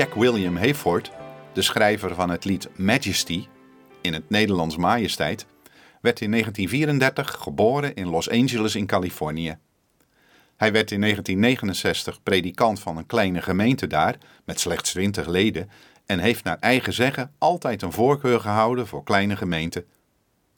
[0.00, 1.10] Jack William Hayford,
[1.52, 3.46] de schrijver van het lied Majesty,
[4.00, 5.46] in het Nederlands Majesteit,
[6.00, 9.58] werd in 1934 geboren in Los Angeles in Californië.
[10.56, 15.70] Hij werd in 1969 predikant van een kleine gemeente daar, met slechts 20 leden,
[16.06, 19.84] en heeft naar eigen zeggen altijd een voorkeur gehouden voor kleine gemeenten.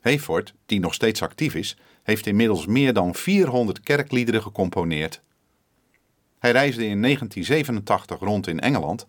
[0.00, 5.22] Hayford, die nog steeds actief is, heeft inmiddels meer dan 400 kerkliederen gecomponeerd.
[6.38, 9.06] Hij reisde in 1987 rond in Engeland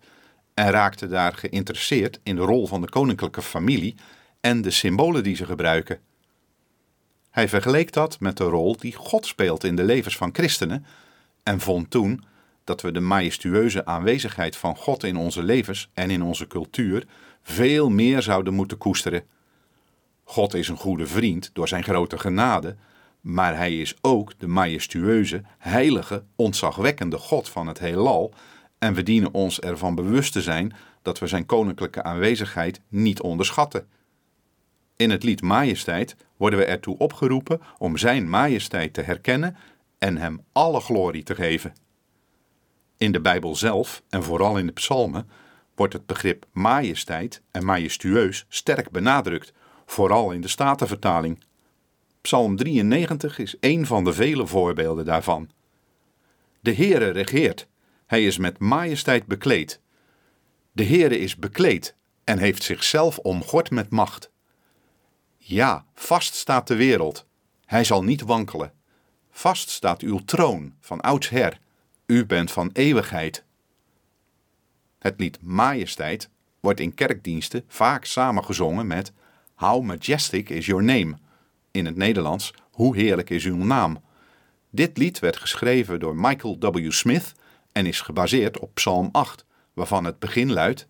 [0.54, 3.94] en raakte daar geïnteresseerd in de rol van de koninklijke familie
[4.40, 6.00] en de symbolen die ze gebruiken.
[7.30, 10.86] Hij vergeleek dat met de rol die God speelt in de levens van christenen
[11.42, 12.24] en vond toen
[12.64, 17.06] dat we de majestueuze aanwezigheid van God in onze levens en in onze cultuur
[17.42, 19.22] veel meer zouden moeten koesteren.
[20.24, 22.76] God is een goede vriend door zijn grote genade,
[23.20, 28.34] maar hij is ook de majestueuze, heilige, ontzagwekkende God van het heelal
[28.78, 33.88] en we dienen ons ervan bewust te zijn dat we zijn koninklijke aanwezigheid niet onderschatten.
[34.96, 39.56] In het lied Majesteit worden we ertoe opgeroepen om Zijn majesteit te herkennen
[39.98, 41.72] en Hem alle glorie te geven.
[42.96, 45.28] In de Bijbel zelf en vooral in de psalmen
[45.74, 49.52] wordt het begrip majesteit en majestueus sterk benadrukt,
[49.86, 51.44] vooral in de Statenvertaling.
[52.20, 55.50] Psalm 93 is een van de vele voorbeelden daarvan.
[56.60, 57.68] De Heere regeert,
[58.14, 59.80] hij is met majesteit bekleed.
[60.72, 64.30] De Heere is bekleed en heeft zichzelf omgord met macht.
[65.36, 67.26] Ja, vast staat de wereld.
[67.64, 68.72] Hij zal niet wankelen.
[69.30, 71.58] Vast staat uw troon van oudsher.
[72.06, 73.44] U bent van eeuwigheid.
[74.98, 79.12] Het lied Majesteit wordt in kerkdiensten vaak samengezongen met
[79.54, 81.16] How majestic is your name.
[81.70, 84.02] In het Nederlands, hoe heerlijk is uw naam.
[84.70, 86.90] Dit lied werd geschreven door Michael W.
[86.90, 87.34] Smith
[87.74, 90.86] en is gebaseerd op Psalm 8, waarvan het begin luidt: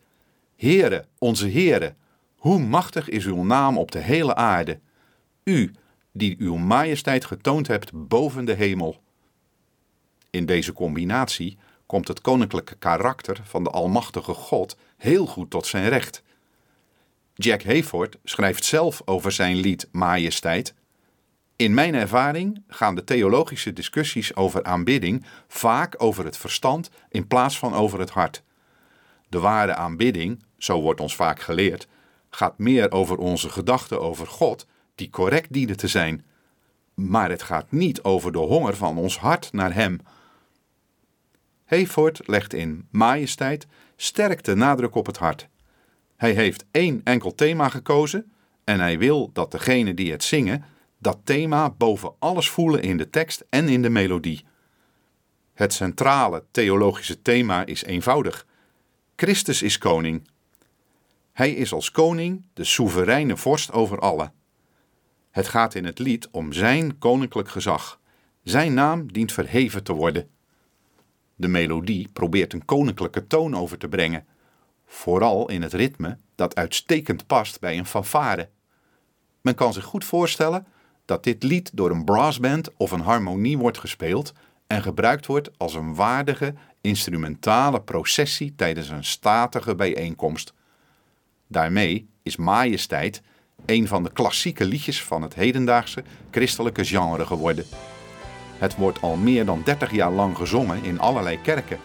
[0.56, 1.95] Heere, onze Heere,
[2.37, 4.81] hoe machtig is uw naam op de hele aarde,
[5.45, 5.75] u
[6.12, 9.03] die uw majesteit getoond hebt boven de hemel.
[10.31, 15.89] In deze combinatie komt het koninklijke karakter van de Almachtige God heel goed tot zijn
[15.89, 16.22] recht.
[17.34, 20.75] Jack Hayford schrijft zelf over zijn lied Majesteit.
[21.56, 27.59] In mijn ervaring gaan de theologische discussies over aanbidding vaak over het verstand in plaats
[27.59, 28.42] van over het hart.
[29.28, 31.88] De ware aanbidding, zo wordt ons vaak geleerd,
[32.31, 36.25] gaat meer over onze gedachten over God, die correct dienen te zijn.
[36.94, 39.98] Maar het gaat niet over de honger van ons hart naar Hem.
[41.65, 43.66] Hayford legt in Majesteit
[43.97, 45.48] sterk de nadruk op het hart.
[46.16, 48.32] Hij heeft één enkel thema gekozen
[48.65, 50.65] en hij wil dat degene die het zingen
[51.04, 54.44] dat thema boven alles voelen in de tekst en in de melodie.
[55.54, 58.47] Het centrale theologische thema is eenvoudig:
[59.16, 60.28] Christus is koning.
[61.32, 64.32] Hij is als koning de soevereine vorst over alle.
[65.31, 68.00] Het gaat in het lied om zijn koninklijk gezag.
[68.42, 70.28] Zijn naam dient verheven te worden.
[71.34, 74.26] De melodie probeert een koninklijke toon over te brengen,
[74.86, 78.48] vooral in het ritme dat uitstekend past bij een fanfare.
[79.41, 80.66] Men kan zich goed voorstellen
[81.04, 84.32] dat dit lied door een brassband of een harmonie wordt gespeeld
[84.66, 90.53] en gebruikt wordt als een waardige instrumentale processie tijdens een statige bijeenkomst.
[91.47, 93.22] Daarmee is Majesteit
[93.66, 97.65] een van de klassieke liedjes van het hedendaagse christelijke genre geworden.
[98.59, 101.78] Het wordt al meer dan 30 jaar lang gezongen in allerlei kerken.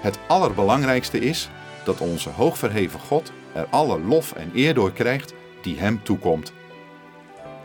[0.00, 1.48] Het allerbelangrijkste is
[1.84, 6.52] dat onze hoogverheven God er alle lof en eer door krijgt die hem toekomt.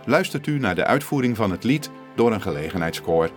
[0.05, 3.29] Luistert u naar de uitvoering van het lied door een gelegenheidskoor.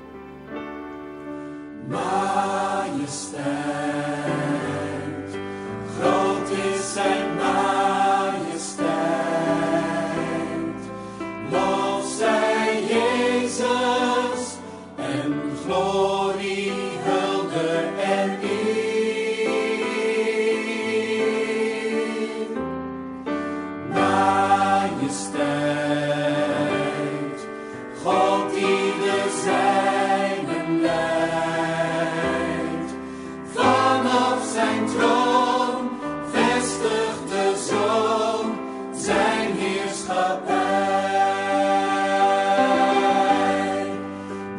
[34.53, 35.91] zijn troon,
[36.33, 38.59] vestigt de zoon
[38.95, 40.57] zijn heerschappij.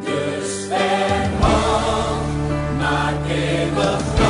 [0.00, 2.22] Dus verhoog
[2.78, 4.29] naar eeuwig